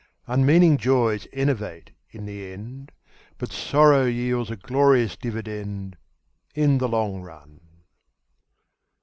[0.25, 2.91] Unmeaning joys enervate in the end,
[3.37, 5.95] But sorrow yields a glorious dividend
[6.55, 7.61] In the long run.